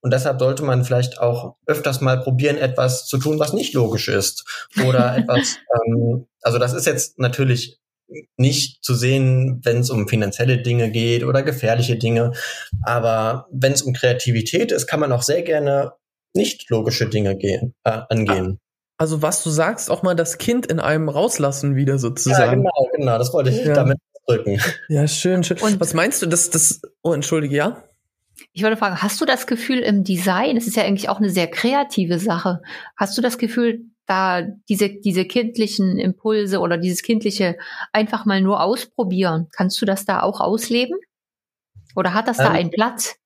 Und 0.00 0.12
deshalb 0.12 0.40
sollte 0.40 0.64
man 0.64 0.84
vielleicht 0.84 1.20
auch 1.20 1.54
öfters 1.66 2.00
mal 2.00 2.20
probieren, 2.20 2.58
etwas 2.58 3.06
zu 3.06 3.18
tun, 3.18 3.38
was 3.38 3.52
nicht 3.52 3.72
logisch 3.72 4.08
ist. 4.08 4.44
Oder 4.84 5.16
etwas, 5.18 5.58
ähm, 5.86 6.26
also 6.42 6.58
das 6.58 6.72
ist 6.72 6.86
jetzt 6.86 7.20
natürlich 7.20 7.78
nicht 8.36 8.82
zu 8.82 8.96
sehen, 8.96 9.60
wenn 9.62 9.78
es 9.78 9.90
um 9.90 10.08
finanzielle 10.08 10.60
Dinge 10.60 10.90
geht 10.90 11.22
oder 11.22 11.44
gefährliche 11.44 11.98
Dinge. 11.98 12.32
Aber 12.82 13.46
wenn 13.52 13.74
es 13.74 13.82
um 13.82 13.92
Kreativität 13.92 14.72
ist, 14.72 14.88
kann 14.88 14.98
man 14.98 15.12
auch 15.12 15.22
sehr 15.22 15.42
gerne 15.42 15.92
nicht 16.36 16.70
logische 16.70 17.08
Dinge 17.08 17.36
gehen, 17.36 17.74
äh, 17.84 18.02
angehen. 18.08 18.60
Also 18.98 19.20
was 19.20 19.42
du 19.42 19.50
sagst, 19.50 19.90
auch 19.90 20.02
mal 20.02 20.14
das 20.14 20.38
Kind 20.38 20.66
in 20.66 20.80
einem 20.80 21.08
rauslassen 21.08 21.76
wieder 21.76 21.98
sozusagen. 21.98 22.62
Ja, 22.64 22.70
genau, 22.70 22.90
genau, 22.96 23.18
das 23.18 23.32
wollte 23.32 23.50
ich 23.50 23.64
ja. 23.64 23.74
damit 23.74 23.98
drücken. 24.26 24.60
Ja, 24.88 25.06
schön, 25.06 25.44
schön. 25.44 25.58
Und 25.58 25.80
was 25.80 25.94
meinst 25.94 26.22
du, 26.22 26.26
dass 26.26 26.50
das, 26.50 26.80
oh, 27.02 27.12
entschuldige, 27.12 27.56
ja? 27.56 27.84
Ich 28.52 28.62
wollte 28.62 28.76
fragen, 28.76 29.02
hast 29.02 29.20
du 29.20 29.24
das 29.24 29.46
Gefühl 29.46 29.78
im 29.78 30.04
Design, 30.04 30.56
es 30.56 30.66
ist 30.66 30.76
ja 30.76 30.84
eigentlich 30.84 31.08
auch 31.08 31.18
eine 31.18 31.30
sehr 31.30 31.46
kreative 31.46 32.18
Sache, 32.18 32.60
hast 32.96 33.16
du 33.16 33.22
das 33.22 33.38
Gefühl, 33.38 33.84
da 34.06 34.42
diese, 34.68 34.88
diese 34.88 35.24
kindlichen 35.24 35.98
Impulse 35.98 36.60
oder 36.60 36.78
dieses 36.78 37.02
kindliche 37.02 37.56
einfach 37.92 38.24
mal 38.24 38.40
nur 38.40 38.62
ausprobieren, 38.62 39.48
kannst 39.52 39.80
du 39.80 39.86
das 39.86 40.04
da 40.04 40.22
auch 40.22 40.40
ausleben? 40.40 40.98
Oder 41.96 42.14
hat 42.14 42.28
das 42.28 42.38
ähm, 42.38 42.44
da 42.44 42.50
einen 42.52 42.70
Platz? 42.70 43.16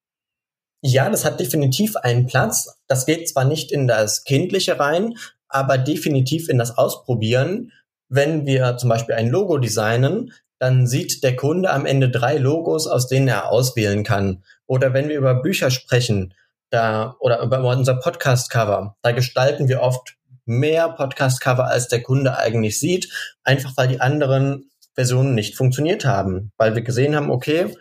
Ja, 0.82 1.10
das 1.10 1.25
hat 1.25 1.40
definitiv 1.40 1.96
einen 1.96 2.26
Platz. 2.26 2.78
Das 2.87 3.04
geht 3.04 3.28
zwar 3.28 3.44
nicht 3.44 3.70
in 3.70 3.87
das 3.87 4.25
Kindliche 4.25 4.78
rein, 4.78 5.14
aber 5.49 5.76
definitiv 5.76 6.49
in 6.49 6.58
das 6.58 6.78
Ausprobieren. 6.78 7.72
Wenn 8.08 8.46
wir 8.46 8.76
zum 8.78 8.88
Beispiel 8.88 9.14
ein 9.14 9.28
Logo 9.28 9.58
designen, 9.58 10.32
dann 10.58 10.87
sieht 10.87 11.22
der 11.22 11.37
Kunde 11.37 11.70
am 11.70 11.87
Ende 11.87 12.10
drei 12.10 12.37
Logos, 12.37 12.87
aus 12.87 13.08
denen 13.08 13.28
er 13.28 13.50
auswählen 13.50 14.04
kann. 14.04 14.42
Oder 14.66 14.92
wenn 14.94 15.08
wir 15.08 15.18
über 15.18 15.42
Bücher 15.42 15.70
sprechen, 15.70 16.34
da, 16.70 17.16
oder 17.18 17.40
über 17.42 17.62
unser 17.64 17.96
Podcast-Cover, 17.96 18.96
da 19.02 19.12
gestalten 19.12 19.68
wir 19.68 19.80
oft 19.80 20.16
mehr 20.46 20.88
Podcast-Cover, 20.88 21.66
als 21.66 21.88
der 21.88 22.02
Kunde 22.02 22.37
eigentlich 22.37 22.78
sieht, 22.78 23.10
einfach 23.42 23.76
weil 23.76 23.88
die 23.88 24.00
anderen 24.00 24.70
Versionen 24.94 25.34
nicht 25.34 25.56
funktioniert 25.56 26.04
haben. 26.04 26.52
Weil 26.56 26.75
wir 26.75 26.82
gesehen 26.82 27.16
haben, 27.16 27.30
okay, 27.30 27.75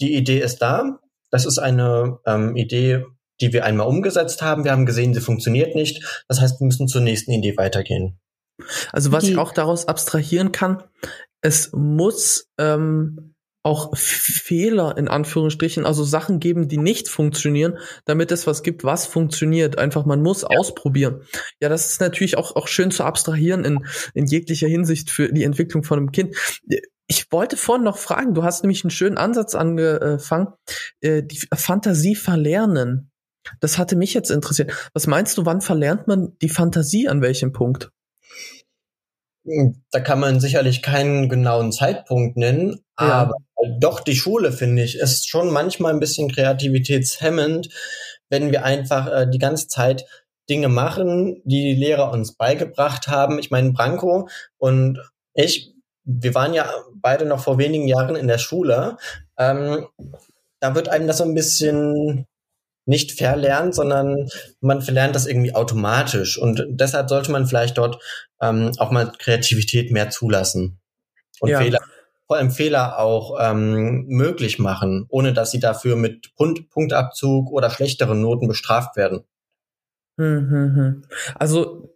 die 0.00 0.14
Idee 0.14 0.40
ist 0.40 0.58
da, 0.58 0.98
das 1.30 1.46
ist 1.46 1.58
eine 1.58 2.18
ähm, 2.26 2.56
Idee, 2.56 3.04
die 3.40 3.52
wir 3.52 3.64
einmal 3.64 3.86
umgesetzt 3.86 4.42
haben. 4.42 4.64
Wir 4.64 4.72
haben 4.72 4.86
gesehen, 4.86 5.14
sie 5.14 5.20
funktioniert 5.20 5.74
nicht. 5.74 6.24
Das 6.28 6.40
heißt, 6.40 6.60
wir 6.60 6.66
müssen 6.66 6.88
zur 6.88 7.02
nächsten 7.02 7.32
Idee 7.32 7.56
weitergehen. 7.56 8.18
Also 8.92 9.12
was 9.12 9.24
die, 9.24 9.32
ich 9.32 9.38
auch 9.38 9.52
daraus 9.52 9.86
abstrahieren 9.86 10.52
kann, 10.52 10.82
es 11.42 11.72
muss 11.72 12.48
ähm, 12.58 13.34
auch 13.66 13.96
Fehler 13.96 14.96
in 14.96 15.08
Anführungsstrichen, 15.08 15.84
also 15.84 16.04
Sachen 16.04 16.38
geben, 16.38 16.68
die 16.68 16.78
nicht 16.78 17.08
funktionieren, 17.08 17.78
damit 18.04 18.30
es 18.30 18.46
was 18.46 18.62
gibt, 18.62 18.84
was 18.84 19.06
funktioniert. 19.06 19.76
Einfach, 19.76 20.06
man 20.06 20.22
muss 20.22 20.42
ja. 20.42 20.48
ausprobieren. 20.56 21.22
Ja, 21.60 21.68
das 21.68 21.90
ist 21.90 22.00
natürlich 22.00 22.38
auch, 22.38 22.54
auch 22.54 22.68
schön 22.68 22.92
zu 22.92 23.02
abstrahieren 23.02 23.64
in, 23.64 23.84
in 24.14 24.26
jeglicher 24.26 24.68
Hinsicht 24.68 25.10
für 25.10 25.32
die 25.32 25.42
Entwicklung 25.42 25.82
von 25.82 25.98
einem 25.98 26.12
Kind. 26.12 26.36
Ich 27.06 27.30
wollte 27.30 27.56
vorhin 27.56 27.84
noch 27.84 27.98
fragen, 27.98 28.34
du 28.34 28.42
hast 28.42 28.62
nämlich 28.62 28.84
einen 28.84 28.90
schönen 28.90 29.18
Ansatz 29.18 29.54
angefangen, 29.54 30.48
äh, 31.00 31.22
die 31.22 31.40
Fantasie 31.54 32.16
verlernen. 32.16 33.10
Das 33.60 33.78
hatte 33.78 33.94
mich 33.94 34.12
jetzt 34.12 34.30
interessiert. 34.30 34.72
Was 34.92 35.06
meinst 35.06 35.38
du, 35.38 35.46
wann 35.46 35.60
verlernt 35.60 36.08
man 36.08 36.36
die 36.42 36.48
Fantasie 36.48 37.08
an 37.08 37.22
welchem 37.22 37.52
Punkt? 37.52 37.90
Hm, 39.44 39.82
da 39.92 40.00
kann 40.00 40.18
man 40.18 40.40
sicherlich 40.40 40.82
keinen 40.82 41.28
genauen 41.28 41.70
Zeitpunkt 41.70 42.36
nennen, 42.36 42.80
ja. 42.98 43.06
aber 43.06 43.34
doch 43.78 44.00
die 44.00 44.16
Schule, 44.16 44.50
finde 44.50 44.82
ich, 44.82 44.98
ist 44.98 45.28
schon 45.28 45.52
manchmal 45.52 45.94
ein 45.94 46.00
bisschen 46.00 46.30
kreativitätshemmend, 46.30 47.68
wenn 48.28 48.50
wir 48.50 48.64
einfach 48.64 49.06
äh, 49.06 49.30
die 49.30 49.38
ganze 49.38 49.68
Zeit 49.68 50.04
Dinge 50.50 50.68
machen, 50.68 51.42
die 51.44 51.74
die 51.74 51.80
Lehrer 51.80 52.10
uns 52.12 52.36
beigebracht 52.36 53.08
haben. 53.08 53.38
Ich 53.38 53.50
meine, 53.50 53.72
Branko 53.72 54.28
und 54.58 54.98
ich, 55.34 55.75
wir 56.06 56.34
waren 56.34 56.54
ja 56.54 56.72
beide 56.94 57.26
noch 57.26 57.42
vor 57.42 57.58
wenigen 57.58 57.88
Jahren 57.88 58.16
in 58.16 58.28
der 58.28 58.38
Schule. 58.38 58.96
Ähm, 59.36 59.86
da 60.60 60.74
wird 60.74 60.88
einem 60.88 61.06
das 61.06 61.18
so 61.18 61.24
ein 61.24 61.34
bisschen 61.34 62.26
nicht 62.86 63.18
verlernt, 63.18 63.74
sondern 63.74 64.28
man 64.60 64.80
verlernt 64.80 65.16
das 65.16 65.26
irgendwie 65.26 65.54
automatisch. 65.54 66.38
Und 66.38 66.64
deshalb 66.68 67.08
sollte 67.08 67.32
man 67.32 67.46
vielleicht 67.46 67.76
dort 67.76 68.00
ähm, 68.40 68.70
auch 68.78 68.92
mal 68.92 69.12
Kreativität 69.18 69.90
mehr 69.90 70.08
zulassen 70.08 70.78
und 71.40 71.50
ja. 71.50 71.58
Fehler, 71.58 71.80
vor 72.28 72.36
allem 72.36 72.52
Fehler 72.52 73.00
auch 73.00 73.38
ähm, 73.40 74.06
möglich 74.06 74.60
machen, 74.60 75.06
ohne 75.08 75.32
dass 75.32 75.50
sie 75.50 75.60
dafür 75.60 75.96
mit 75.96 76.34
Punkt, 76.36 76.70
Punktabzug 76.70 77.50
oder 77.50 77.70
schlechteren 77.70 78.20
Noten 78.20 78.46
bestraft 78.46 78.96
werden. 78.96 79.24
Hm, 80.18 80.50
hm, 80.50 80.76
hm. 80.76 81.04
Also 81.34 81.95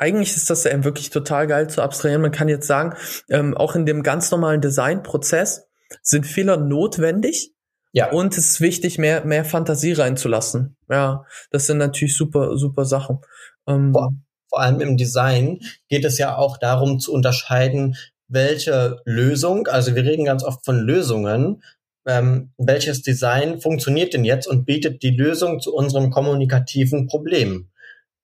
eigentlich 0.00 0.34
ist 0.34 0.50
das 0.50 0.64
ja 0.64 0.84
wirklich 0.84 1.10
total 1.10 1.46
geil 1.46 1.68
zu 1.68 1.82
abstrahieren. 1.82 2.22
Man 2.22 2.32
kann 2.32 2.48
jetzt 2.48 2.66
sagen, 2.66 2.96
ähm, 3.28 3.56
auch 3.56 3.76
in 3.76 3.86
dem 3.86 4.02
ganz 4.02 4.30
normalen 4.30 4.60
Designprozess 4.60 5.68
sind 6.02 6.26
Fehler 6.26 6.56
notwendig, 6.56 7.54
ja. 7.92 8.10
Und 8.10 8.36
es 8.38 8.50
ist 8.50 8.60
wichtig, 8.60 8.98
mehr, 8.98 9.24
mehr 9.24 9.44
Fantasie 9.44 9.92
reinzulassen. 9.92 10.76
Ja, 10.88 11.24
das 11.50 11.66
sind 11.66 11.78
natürlich 11.78 12.16
super, 12.16 12.56
super 12.56 12.84
Sachen. 12.84 13.18
Ähm, 13.66 13.92
vor, 13.92 14.12
vor 14.48 14.60
allem 14.60 14.80
im 14.80 14.96
Design 14.96 15.60
geht 15.88 16.04
es 16.04 16.18
ja 16.18 16.36
auch 16.36 16.56
darum 16.56 17.00
zu 17.00 17.12
unterscheiden, 17.12 17.96
welche 18.28 19.00
Lösung, 19.04 19.66
also 19.66 19.94
wir 19.96 20.04
reden 20.04 20.24
ganz 20.24 20.44
oft 20.44 20.64
von 20.64 20.78
Lösungen, 20.78 21.62
ähm, 22.06 22.52
welches 22.58 23.02
Design 23.02 23.60
funktioniert 23.60 24.14
denn 24.14 24.24
jetzt 24.24 24.46
und 24.46 24.64
bietet 24.64 25.02
die 25.02 25.10
Lösung 25.10 25.60
zu 25.60 25.74
unserem 25.74 26.10
kommunikativen 26.10 27.08
Problem? 27.08 27.70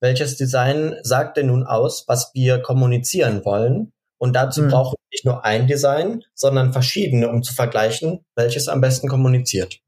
Welches 0.01 0.37
Design 0.37 0.95
sagt 1.03 1.37
denn 1.37 1.47
nun 1.47 1.65
aus, 1.65 2.05
was 2.07 2.31
wir 2.35 2.61
kommunizieren 2.61 3.45
wollen? 3.45 3.93
Und 4.19 4.35
dazu 4.35 4.63
mhm. 4.63 4.69
brauchen 4.69 4.97
wir 4.99 5.09
nicht 5.13 5.25
nur 5.25 5.45
ein 5.45 5.67
Design, 5.67 6.23
sondern 6.35 6.73
verschiedene, 6.73 7.29
um 7.29 7.43
zu 7.43 7.55
vergleichen, 7.55 8.25
welches 8.35 8.69
am 8.69 8.81
besten 8.81 9.09
kommuniziert. 9.09 9.81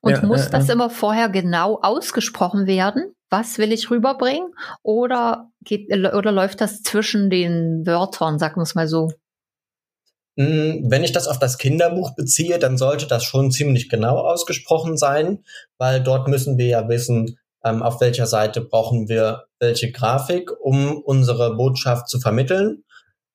Und 0.00 0.12
ja, 0.12 0.22
muss 0.22 0.44
ja, 0.44 0.50
das 0.50 0.68
ja. 0.68 0.74
immer 0.74 0.90
vorher 0.90 1.28
genau 1.28 1.80
ausgesprochen 1.82 2.66
werden? 2.66 3.14
Was 3.30 3.58
will 3.58 3.72
ich 3.72 3.90
rüberbringen? 3.90 4.54
Oder 4.82 5.50
geht, 5.64 5.90
oder 5.90 6.32
läuft 6.32 6.60
das 6.60 6.82
zwischen 6.82 7.30
den 7.30 7.84
Wörtern, 7.86 8.38
sagen 8.38 8.56
wir 8.56 8.62
es 8.62 8.74
mal 8.74 8.88
so? 8.88 9.10
Hm, 10.36 10.86
wenn 10.88 11.04
ich 11.04 11.12
das 11.12 11.28
auf 11.28 11.38
das 11.38 11.58
Kinderbuch 11.58 12.14
beziehe, 12.14 12.58
dann 12.58 12.76
sollte 12.76 13.06
das 13.06 13.24
schon 13.24 13.50
ziemlich 13.50 13.88
genau 13.88 14.18
ausgesprochen 14.18 14.96
sein, 14.96 15.44
weil 15.78 16.02
dort 16.02 16.28
müssen 16.28 16.58
wir 16.58 16.66
ja 16.66 16.88
wissen, 16.88 17.38
ähm, 17.64 17.82
auf 17.82 18.00
welcher 18.00 18.26
Seite 18.26 18.60
brauchen 18.60 19.08
wir 19.08 19.44
welche 19.58 19.90
Grafik, 19.90 20.50
um 20.60 20.98
unsere 20.98 21.56
Botschaft 21.56 22.08
zu 22.08 22.20
vermitteln. 22.20 22.84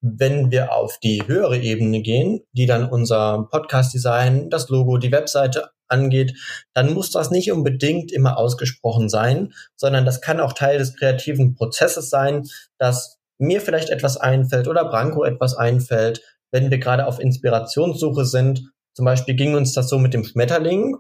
Wenn 0.01 0.51
wir 0.51 0.71
auf 0.71 1.00
die 1.00 1.27
höhere 1.27 1.57
Ebene 1.57 2.01
gehen, 2.01 2.41
die 2.53 2.67
dann 2.67 2.88
unser 2.89 3.48
Podcast-Design, 3.51 4.50
das 4.50 4.69
Logo, 4.69 4.98
die 4.98 5.12
Webseite 5.12 5.71
angeht, 5.89 6.38
dann 6.74 6.93
muss 6.93 7.12
das 7.12 7.31
nicht 7.31 7.51
unbedingt 7.51 8.12
immer 8.12 8.38
ausgesprochen 8.38 9.09
sein, 9.09 9.51
sondern 9.75 10.05
das 10.05 10.21
kann 10.21 10.39
auch 10.39 10.53
Teil 10.53 10.77
des 10.77 10.95
kreativen 10.95 11.55
Prozesses 11.55 12.09
sein, 12.09 12.43
dass 12.77 13.17
mir 13.39 13.59
vielleicht 13.59 13.89
etwas 13.89 14.15
einfällt 14.17 14.67
oder 14.67 14.86
Branko 14.86 15.24
etwas 15.24 15.55
einfällt, 15.55 16.21
wenn 16.51 16.69
wir 16.69 16.77
gerade 16.77 17.07
auf 17.07 17.19
Inspirationssuche 17.19 18.25
sind. 18.25 18.71
Zum 18.93 19.05
Beispiel 19.05 19.36
ging 19.36 19.55
uns 19.55 19.74
das 19.74 19.89
so 19.89 19.98
mit 19.98 20.13
dem 20.13 20.24
Schmetterling, 20.24 20.95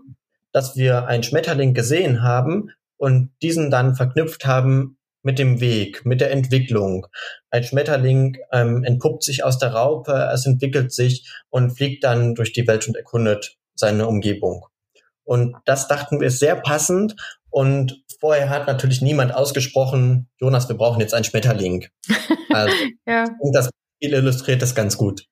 dass 0.51 0.75
wir 0.75 1.05
einen 1.07 1.23
Schmetterling 1.23 1.73
gesehen 1.73 2.23
haben 2.23 2.71
und 2.99 3.31
diesen 3.41 3.71
dann 3.71 3.95
verknüpft 3.95 4.45
haben 4.45 4.97
mit 5.23 5.39
dem 5.39 5.59
Weg, 5.59 6.05
mit 6.05 6.21
der 6.21 6.31
Entwicklung. 6.31 7.07
Ein 7.49 7.63
Schmetterling 7.63 8.37
ähm, 8.51 8.83
entpuppt 8.83 9.23
sich 9.23 9.43
aus 9.43 9.57
der 9.57 9.73
Raupe, 9.73 10.29
es 10.33 10.45
entwickelt 10.45 10.93
sich 10.93 11.29
und 11.49 11.71
fliegt 11.71 12.03
dann 12.03 12.35
durch 12.35 12.53
die 12.53 12.67
Welt 12.67 12.87
und 12.87 12.95
erkundet 12.95 13.57
seine 13.75 14.07
Umgebung. 14.07 14.65
Und 15.23 15.55
das 15.65 15.87
dachten 15.87 16.19
wir 16.19 16.31
sehr 16.31 16.55
passend. 16.55 17.15
Und 17.49 18.03
vorher 18.19 18.49
hat 18.49 18.67
natürlich 18.67 19.01
niemand 19.01 19.33
ausgesprochen, 19.33 20.27
Jonas, 20.39 20.69
wir 20.69 20.75
brauchen 20.75 20.99
jetzt 20.99 21.13
einen 21.13 21.25
Schmetterling. 21.25 21.87
Also, 22.51 22.75
ja. 23.05 23.25
Und 23.37 23.55
das 23.55 23.69
Spiel 23.97 24.15
illustriert 24.15 24.63
das 24.63 24.73
ganz 24.73 24.97
gut. 24.97 25.27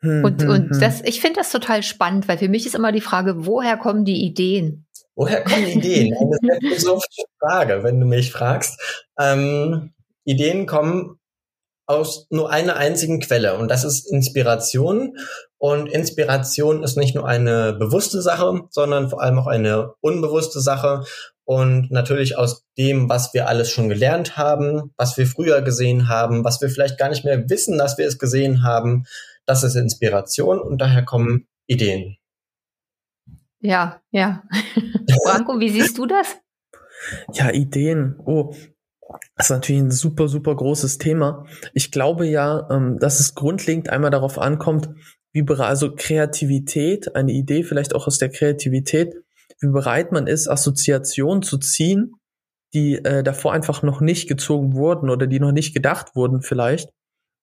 Hm, 0.00 0.24
und, 0.24 0.42
hm, 0.42 0.50
und 0.50 0.70
hm. 0.72 0.80
das, 0.80 1.00
ich 1.00 1.22
finde 1.22 1.40
das 1.40 1.50
total 1.50 1.82
spannend, 1.82 2.28
weil 2.28 2.36
für 2.36 2.50
mich 2.50 2.66
ist 2.66 2.74
immer 2.74 2.92
die 2.92 3.00
Frage, 3.00 3.46
woher 3.46 3.78
kommen 3.78 4.04
die 4.04 4.26
Ideen? 4.26 4.86
Woher 5.16 5.44
kommen 5.44 5.66
Ideen? 5.66 6.14
Eine 6.14 6.58
philosophische 6.60 7.24
Frage, 7.38 7.82
wenn 7.82 8.00
du 8.00 8.06
mich 8.06 8.32
fragst. 8.32 8.80
Ähm, 9.18 9.92
Ideen 10.24 10.66
kommen 10.66 11.18
aus 11.86 12.26
nur 12.30 12.50
einer 12.50 12.76
einzigen 12.76 13.20
Quelle 13.20 13.58
und 13.58 13.70
das 13.70 13.84
ist 13.84 14.10
Inspiration. 14.10 15.16
Und 15.58 15.88
Inspiration 15.88 16.82
ist 16.82 16.96
nicht 16.96 17.14
nur 17.14 17.26
eine 17.28 17.74
bewusste 17.74 18.22
Sache, 18.22 18.62
sondern 18.70 19.08
vor 19.08 19.22
allem 19.22 19.38
auch 19.38 19.46
eine 19.46 19.92
unbewusste 20.00 20.60
Sache. 20.60 21.04
Und 21.46 21.90
natürlich 21.90 22.38
aus 22.38 22.64
dem, 22.78 23.08
was 23.08 23.34
wir 23.34 23.48
alles 23.48 23.70
schon 23.70 23.90
gelernt 23.90 24.36
haben, 24.38 24.94
was 24.96 25.18
wir 25.18 25.26
früher 25.26 25.60
gesehen 25.60 26.08
haben, 26.08 26.42
was 26.42 26.60
wir 26.62 26.70
vielleicht 26.70 26.98
gar 26.98 27.10
nicht 27.10 27.24
mehr 27.24 27.48
wissen, 27.50 27.76
dass 27.76 27.98
wir 27.98 28.06
es 28.06 28.18
gesehen 28.18 28.62
haben, 28.62 29.04
das 29.46 29.62
ist 29.62 29.74
Inspiration 29.74 30.58
und 30.58 30.80
daher 30.80 31.04
kommen 31.04 31.46
Ideen. 31.66 32.16
Ja, 33.64 34.02
ja. 34.10 34.42
Branko, 35.24 35.58
wie 35.58 35.70
siehst 35.70 35.96
du 35.96 36.04
das? 36.04 36.36
Ja, 37.32 37.50
Ideen. 37.50 38.14
Oh, 38.18 38.54
das 39.36 39.46
ist 39.46 39.50
natürlich 39.50 39.80
ein 39.80 39.90
super, 39.90 40.28
super 40.28 40.54
großes 40.54 40.98
Thema. 40.98 41.46
Ich 41.72 41.90
glaube 41.90 42.26
ja, 42.26 42.68
ähm, 42.70 42.98
dass 42.98 43.20
es 43.20 43.34
grundlegend 43.34 43.88
einmal 43.88 44.10
darauf 44.10 44.38
ankommt, 44.38 44.90
wie 45.32 45.42
bereit, 45.42 45.68
also 45.68 45.94
Kreativität, 45.94 47.16
eine 47.16 47.32
Idee 47.32 47.62
vielleicht 47.62 47.94
auch 47.94 48.06
aus 48.06 48.18
der 48.18 48.28
Kreativität, 48.28 49.14
wie 49.60 49.68
bereit 49.68 50.12
man 50.12 50.26
ist, 50.26 50.46
Assoziationen 50.46 51.42
zu 51.42 51.56
ziehen, 51.56 52.12
die 52.74 52.96
äh, 52.96 53.22
davor 53.22 53.54
einfach 53.54 53.82
noch 53.82 54.02
nicht 54.02 54.28
gezogen 54.28 54.74
wurden 54.74 55.08
oder 55.08 55.26
die 55.26 55.40
noch 55.40 55.52
nicht 55.52 55.72
gedacht 55.72 56.14
wurden 56.14 56.42
vielleicht. 56.42 56.90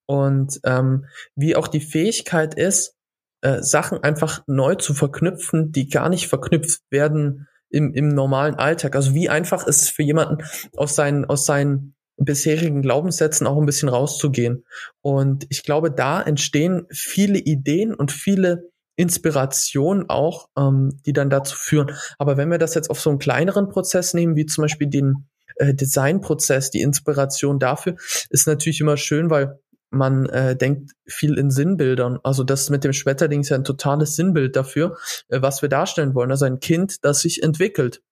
Und 0.06 0.60
ähm, 0.64 1.06
wie 1.34 1.56
auch 1.56 1.66
die 1.66 1.80
Fähigkeit 1.80 2.54
ist, 2.54 2.94
äh, 3.42 3.62
Sachen 3.62 4.02
einfach 4.02 4.42
neu 4.46 4.76
zu 4.76 4.94
verknüpfen, 4.94 5.72
die 5.72 5.88
gar 5.88 6.08
nicht 6.08 6.28
verknüpft 6.28 6.80
werden 6.90 7.48
im, 7.68 7.92
im 7.92 8.08
normalen 8.08 8.54
Alltag. 8.54 8.96
Also 8.96 9.14
wie 9.14 9.28
einfach 9.28 9.66
ist 9.66 9.82
es 9.82 9.88
für 9.90 10.02
jemanden 10.02 10.38
aus 10.76 10.94
seinen, 10.94 11.24
aus 11.24 11.46
seinen 11.46 11.94
bisherigen 12.16 12.82
Glaubenssätzen 12.82 13.46
auch 13.46 13.58
ein 13.58 13.66
bisschen 13.66 13.88
rauszugehen. 13.88 14.64
Und 15.00 15.46
ich 15.48 15.62
glaube, 15.62 15.90
da 15.90 16.22
entstehen 16.22 16.86
viele 16.90 17.38
Ideen 17.38 17.94
und 17.94 18.12
viele 18.12 18.70
Inspirationen 18.96 20.08
auch, 20.08 20.48
ähm, 20.56 21.00
die 21.06 21.12
dann 21.12 21.30
dazu 21.30 21.56
führen. 21.56 21.92
Aber 22.18 22.36
wenn 22.36 22.50
wir 22.50 22.58
das 22.58 22.74
jetzt 22.74 22.90
auf 22.90 23.00
so 23.00 23.10
einen 23.10 23.18
kleineren 23.18 23.68
Prozess 23.68 24.14
nehmen, 24.14 24.36
wie 24.36 24.46
zum 24.46 24.62
Beispiel 24.62 24.88
den 24.88 25.28
äh, 25.56 25.74
Designprozess, 25.74 26.70
die 26.70 26.82
Inspiration 26.82 27.58
dafür, 27.58 27.96
ist 28.30 28.46
natürlich 28.46 28.80
immer 28.80 28.96
schön, 28.96 29.30
weil 29.30 29.58
man 29.92 30.26
äh, 30.26 30.56
denkt 30.56 30.92
viel 31.06 31.38
in 31.38 31.50
Sinnbildern. 31.50 32.18
Also 32.22 32.44
das 32.44 32.70
mit 32.70 32.82
dem 32.82 32.92
Schmetterling 32.92 33.40
ist 33.40 33.50
ja 33.50 33.56
ein 33.56 33.64
totales 33.64 34.16
Sinnbild 34.16 34.56
dafür, 34.56 34.96
äh, 35.28 35.42
was 35.42 35.62
wir 35.62 35.68
darstellen 35.68 36.14
wollen. 36.14 36.30
Also 36.30 36.46
ein 36.46 36.60
Kind, 36.60 37.04
das 37.04 37.20
sich 37.20 37.42
entwickelt. 37.42 38.02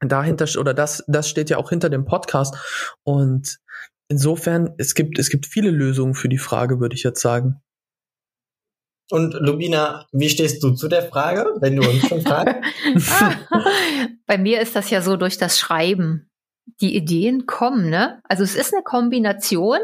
Dahinter 0.00 0.46
oder 0.58 0.74
das, 0.74 1.04
das 1.06 1.28
steht 1.28 1.50
ja 1.50 1.58
auch 1.58 1.70
hinter 1.70 1.90
dem 1.90 2.04
Podcast. 2.04 2.56
Und 3.04 3.58
insofern, 4.08 4.74
es 4.78 4.94
gibt, 4.94 5.18
es 5.18 5.28
gibt 5.28 5.46
viele 5.46 5.70
Lösungen 5.70 6.14
für 6.14 6.28
die 6.28 6.38
Frage, 6.38 6.80
würde 6.80 6.94
ich 6.94 7.02
jetzt 7.02 7.20
sagen. 7.20 7.60
Und 9.10 9.34
Lubina, 9.34 10.06
wie 10.12 10.30
stehst 10.30 10.62
du 10.62 10.70
zu 10.70 10.88
der 10.88 11.02
Frage, 11.02 11.46
wenn 11.60 11.76
du 11.76 11.88
uns 11.88 12.08
schon 12.08 12.22
fragst? 12.22 12.56
Bei 14.26 14.38
mir 14.38 14.60
ist 14.60 14.74
das 14.74 14.88
ja 14.90 15.02
so 15.02 15.16
durch 15.16 15.36
das 15.36 15.58
Schreiben 15.58 16.31
die 16.80 16.96
Ideen 16.96 17.46
kommen, 17.46 17.90
ne? 17.90 18.20
Also 18.28 18.42
es 18.42 18.54
ist 18.54 18.72
eine 18.72 18.82
Kombination. 18.82 19.78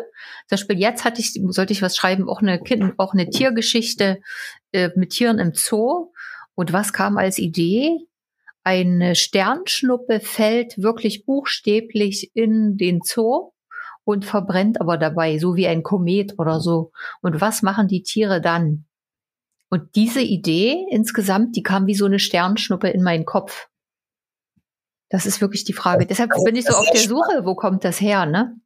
Zum 0.47 0.57
Beispiel 0.57 0.79
jetzt 0.79 1.05
hatte 1.05 1.21
ich, 1.21 1.33
sollte 1.49 1.73
ich 1.73 1.83
was 1.83 1.97
schreiben, 1.97 2.29
auch 2.29 2.41
eine 2.41 2.61
kind, 2.61 2.95
auch 2.99 3.13
eine 3.13 3.31
Tiergeschichte 3.31 4.21
äh, 4.73 4.91
mit 4.97 5.11
Tieren 5.11 5.39
im 5.39 5.53
Zoo. 5.55 6.13
Und 6.55 6.73
was 6.73 6.93
kam 6.93 7.19
als 7.19 7.39
Idee? 7.39 7.99
Eine 8.65 9.15
Sternschnuppe 9.15 10.21
fällt 10.21 10.83
wirklich 10.83 11.25
buchstäblich 11.25 12.31
in 12.35 12.77
den 12.77 13.01
Zoo 13.03 13.53
und 14.05 14.25
verbrennt 14.25 14.81
aber 14.81 14.99
dabei, 14.99 15.39
so 15.39 15.57
wie 15.57 15.67
ein 15.67 15.83
Komet 15.83 16.39
oder 16.39 16.61
so. 16.61 16.93
Und 17.21 17.41
was 17.41 17.63
machen 17.63 17.89
die 17.89 18.03
Tiere 18.03 18.41
dann? 18.41 18.87
Und 19.71 19.95
diese 19.97 20.23
Idee 20.23 20.87
insgesamt, 20.91 21.57
die 21.57 21.63
kam 21.63 21.87
wie 21.87 21.95
so 21.95 22.07
eine 22.07 22.19
Sternschnuppe 22.19 22.89
in 22.89 23.03
meinen 23.03 23.25
Kopf. 23.25 23.69
Das 25.11 25.27
ist 25.27 25.41
wirklich 25.41 25.65
die 25.65 25.73
Frage. 25.73 26.07
Deshalb 26.07 26.31
bin 26.45 26.57
ich 26.57 26.67
so 26.67 26.75
auf 26.75 26.91
der 26.91 27.01
Suche, 27.01 27.45
wo 27.45 27.55
kommt 27.55 27.85
das 27.85 28.01
her, 28.01 28.27
ne? 28.27 28.57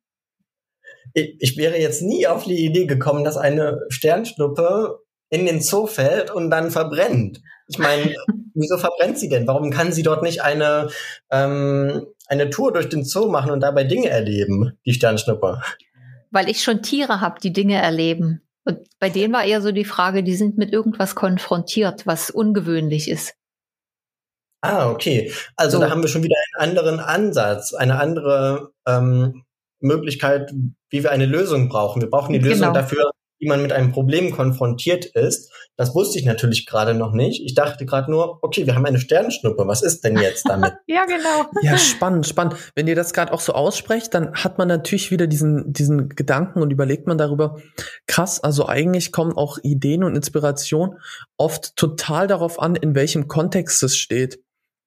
Ich, 1.15 1.37
ich 1.39 1.57
wäre 1.57 1.79
jetzt 1.79 2.03
nie 2.03 2.27
auf 2.27 2.45
die 2.45 2.65
Idee 2.65 2.87
gekommen, 2.87 3.25
dass 3.25 3.37
eine 3.37 3.81
Sternschnuppe 3.89 5.01
in 5.31 5.47
den 5.47 5.61
Zoo 5.61 5.87
fällt 5.87 6.31
und 6.31 6.51
dann 6.51 6.71
verbrennt. 6.71 7.41
Ich 7.69 7.79
meine, 7.79 8.15
wieso 8.55 8.77
verbrennt 8.77 9.19
sie 9.19 9.29
denn? 9.29 9.47
Warum 9.47 9.71
kann 9.71 9.93
sie 9.93 10.03
dort 10.03 10.23
nicht 10.23 10.43
eine, 10.43 10.89
ähm, 11.31 12.07
eine 12.27 12.51
Tour 12.51 12.73
durch 12.73 12.89
den 12.89 13.05
Zoo 13.05 13.31
machen 13.31 13.51
und 13.51 13.61
dabei 13.61 13.85
Dinge 13.85 14.09
erleben, 14.09 14.79
die 14.85 14.93
Sternschnuppe? 14.93 15.61
Weil 16.31 16.49
ich 16.49 16.63
schon 16.63 16.83
Tiere 16.83 17.21
habe, 17.21 17.41
die 17.41 17.53
Dinge 17.53 17.81
erleben. 17.81 18.43
Und 18.65 18.79
bei 18.99 19.11
denen 19.11 19.33
war 19.33 19.45
eher 19.45 19.61
so 19.61 19.73
die 19.73 19.85
Frage, 19.85 20.23
die 20.23 20.37
sind 20.37 20.59
mit 20.59 20.73
irgendwas 20.73 21.15
konfrontiert, 21.15 22.07
was 22.07 22.31
ungewöhnlich 22.31 23.11
ist. 23.11 23.35
Ah, 24.63 24.91
okay. 24.91 25.33
Also 25.57 25.79
so. 25.79 25.85
da 25.85 25.91
haben 25.91 26.03
wir 26.03 26.09
schon 26.09 26.23
wieder 26.23 26.37
einen 26.57 26.71
anderen 26.71 27.01
Ansatz, 27.01 27.75
eine 27.75 27.99
andere 27.99 28.71
ähm, 28.87 29.45
Möglichkeit, 29.81 30.53
wie 30.89 31.03
wir 31.03 31.11
eine 31.11 31.27
Lösung 31.27 31.69
brauchen. 31.69 32.01
Wir 32.01 32.09
brauchen 32.09 32.33
die 32.33 32.39
Lösung 32.39 32.69
genau. 32.69 32.73
dafür, 32.73 33.11
wie 33.41 33.49
man 33.49 33.61
mit 33.61 33.73
einem 33.73 33.91
Problem 33.91 34.31
konfrontiert 34.31 35.05
ist. 35.05 35.51
Das 35.77 35.97
wusste 35.97 36.17
ich 36.17 36.25
natürlich 36.25 36.65
gerade 36.65 36.95
noch 36.95 37.13
nicht. 37.13 37.43
Ich 37.45 37.55
dachte 37.55 37.85
gerade 37.85 38.09
nur, 38.09 38.39
okay, 38.41 38.67
wir 38.67 38.77
haben 38.77 38.87
eine 38.87 39.01
Sternschnuppe. 39.01 39.67
Was 39.67 39.83
ist 39.83 40.05
denn 40.05 40.17
jetzt 40.17 40.49
damit? 40.49 40.75
ja, 40.87 41.05
genau. 41.07 41.51
Ja, 41.63 41.77
spannend, 41.77 42.29
spannend. 42.29 42.55
Wenn 42.77 42.87
ihr 42.87 42.95
das 42.95 43.13
gerade 43.13 43.33
auch 43.33 43.41
so 43.41 43.55
aussprecht, 43.55 44.15
dann 44.15 44.33
hat 44.33 44.59
man 44.59 44.69
natürlich 44.69 45.11
wieder 45.11 45.27
diesen, 45.27 45.73
diesen 45.73 46.11
Gedanken 46.11 46.63
und 46.63 46.71
überlegt 46.71 47.09
man 47.09 47.19
darüber, 47.19 47.59
krass, 48.07 48.39
also 48.39 48.69
eigentlich 48.69 49.11
kommen 49.11 49.33
auch 49.33 49.59
Ideen 49.65 50.05
und 50.05 50.15
Inspiration 50.15 51.01
oft 51.37 51.75
total 51.75 52.29
darauf 52.29 52.61
an, 52.61 52.77
in 52.77 52.95
welchem 52.95 53.27
Kontext 53.27 53.83
es 53.83 53.97
steht. 53.97 54.39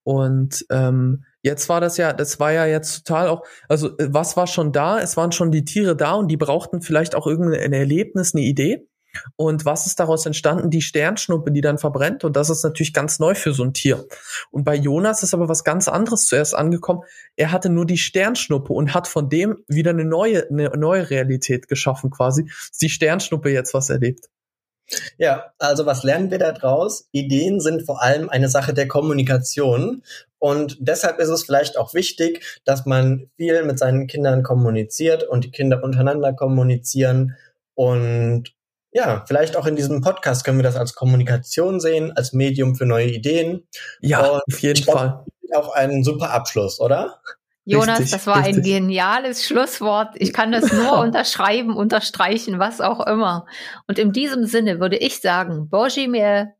Und 0.06 0.68
ähm, 0.70 1.26
jetzt 1.42 1.68
war 1.68 1.82
das 1.82 1.98
ja, 1.98 2.14
das 2.14 2.40
war 2.40 2.52
ja 2.52 2.68
jetzt 2.68 3.08
total 3.08 3.28
auch, 3.28 3.44
also 3.68 3.98
äh, 3.98 4.08
was 4.12 4.38
war 4.38 4.46
schon 4.46 4.72
da? 4.72 5.00
Es 5.00 5.18
waren 5.18 5.32
schon 5.32 5.52
die 5.52 5.66
Tiere 5.66 5.96
da 5.96 6.14
und 6.14 6.28
die 6.28 6.38
brauchten 6.38 6.82
vielleicht 6.82 7.16
auch 7.16 7.26
irgendein 7.26 7.74
Erlebnis, 7.74 8.36
eine 8.36 8.44
Idee. 8.44 8.88
Und 9.36 9.66
was 9.66 9.88
ist 9.88 10.00
daraus 10.00 10.26
entstanden? 10.28 10.70
Die 10.70 10.84
Sternschnuppe, 10.84 11.52
die 11.52 11.62
dann 11.62 11.80
verbrennt. 11.80 12.24
Und 12.24 12.36
das 12.36 12.52
ist 12.52 12.64
natürlich 12.64 12.94
ganz 12.94 13.18
neu 13.18 13.34
für 13.34 13.52
so 13.52 13.64
ein 13.64 13.74
Tier. 13.74 14.06
Und 14.52 14.64
bei 14.64 14.76
Jonas 14.76 15.24
ist 15.24 15.34
aber 15.34 15.50
was 15.50 15.64
ganz 15.64 15.88
anderes 15.88 16.28
zuerst 16.28 16.54
angekommen. 16.54 17.02
Er 17.36 17.52
hatte 17.52 17.70
nur 17.70 17.88
die 17.88 17.98
Sternschnuppe 17.98 18.74
und 18.74 18.94
hat 18.94 19.08
von 19.08 19.28
dem 19.28 19.58
wieder 19.68 19.92
eine 19.92 20.06
neue, 20.06 20.48
eine 20.50 20.70
neue 20.78 21.10
Realität 21.10 21.68
geschaffen 21.68 22.12
quasi. 22.12 22.52
Die 22.80 22.90
Sternschnuppe 22.90 23.50
jetzt 23.50 23.74
was 23.74 23.90
erlebt. 23.90 24.30
Ja, 25.18 25.52
also 25.58 25.86
was 25.86 26.04
lernen 26.04 26.32
wir 26.32 26.38
da 26.38 26.52
draus? 26.52 27.08
Ideen 27.12 27.60
sind 27.60 27.86
vor 27.86 28.02
allem 28.02 28.30
eine 28.30 28.50
Sache 28.50 28.74
der 28.74 28.88
Kommunikation. 28.88 30.04
Und 30.40 30.78
deshalb 30.80 31.20
ist 31.20 31.30
es 31.30 31.44
vielleicht 31.44 31.78
auch 31.78 31.94
wichtig, 31.94 32.62
dass 32.66 32.86
man 32.86 33.30
viel 33.36 33.64
mit 33.64 33.80
seinen 33.80 34.08
Kindern 34.08 34.44
kommuniziert 34.44 35.24
und 35.24 35.44
die 35.44 35.52
Kinder 35.52 35.84
untereinander 35.84 36.34
kommunizieren. 36.34 37.36
Und 37.74 38.54
ja, 38.92 39.26
vielleicht 39.28 39.58
auch 39.58 39.66
in 39.66 39.76
diesem 39.76 40.02
Podcast 40.02 40.46
können 40.46 40.60
wir 40.60 40.64
das 40.64 40.78
als 40.78 40.94
Kommunikation 40.94 41.80
sehen, 41.80 42.14
als 42.16 42.32
Medium 42.32 42.76
für 42.76 42.86
neue 42.86 43.08
Ideen. 43.08 43.68
Ja, 44.02 44.26
und 44.26 44.42
auf 44.48 44.60
jeden 44.60 44.84
Fall. 44.84 45.26
Auch 45.54 45.74
ein 45.74 46.04
super 46.04 46.32
Abschluss, 46.32 46.80
oder? 46.80 47.22
Jonas, 47.66 48.00
richtig, 48.00 48.12
das 48.14 48.28
war 48.28 48.38
richtig. 48.38 48.58
ein 48.58 48.62
geniales 48.62 49.44
Schlusswort. 49.44 50.16
Ich 50.16 50.34
kann 50.34 50.52
das 50.52 50.72
nur 50.72 51.00
unterschreiben, 51.00 51.76
unterstreichen, 51.76 52.60
was 52.60 52.80
auch 52.80 53.06
immer. 53.06 53.48
Und 53.88 53.98
in 53.98 54.12
diesem 54.12 54.46
Sinne 54.46 54.80
würde 54.80 54.98
ich 54.98 55.20
sagen, 55.20 55.68
Bojimir, 55.70 56.54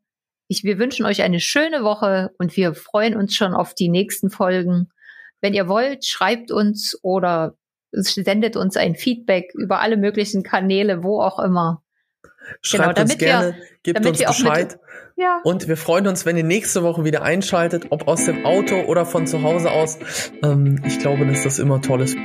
ich, 0.48 0.64
wir 0.64 0.78
wünschen 0.78 1.06
euch 1.06 1.22
eine 1.22 1.40
schöne 1.40 1.84
Woche 1.84 2.30
und 2.38 2.56
wir 2.56 2.74
freuen 2.74 3.16
uns 3.16 3.34
schon 3.34 3.54
auf 3.54 3.74
die 3.74 3.88
nächsten 3.88 4.30
Folgen. 4.30 4.88
Wenn 5.40 5.54
ihr 5.54 5.68
wollt, 5.68 6.04
schreibt 6.04 6.50
uns 6.50 6.98
oder 7.02 7.56
sendet 7.92 8.56
uns 8.56 8.76
ein 8.76 8.96
Feedback 8.96 9.52
über 9.54 9.80
alle 9.80 9.96
möglichen 9.96 10.42
Kanäle, 10.42 11.02
wo 11.04 11.20
auch 11.20 11.38
immer. 11.38 11.82
Schreibt 12.62 12.96
genau, 12.96 13.02
uns 13.02 13.18
gerne, 13.18 13.56
wir, 13.56 13.66
gebt 13.82 14.06
uns 14.06 14.18
Bescheid. 14.18 14.78
Ja. 15.16 15.40
Und 15.44 15.66
wir 15.66 15.78
freuen 15.78 16.06
uns, 16.06 16.26
wenn 16.26 16.36
ihr 16.36 16.44
nächste 16.44 16.82
Woche 16.82 17.04
wieder 17.04 17.22
einschaltet, 17.22 17.86
ob 17.90 18.06
aus 18.06 18.26
dem 18.26 18.44
Auto 18.44 18.82
oder 18.82 19.06
von 19.06 19.26
zu 19.26 19.42
Hause 19.42 19.70
aus. 19.70 19.98
Ähm, 20.42 20.82
ich 20.84 20.98
glaube, 20.98 21.26
dass 21.26 21.42
das 21.42 21.58
immer 21.58 21.80
toll 21.80 22.02
ist. 22.02 22.16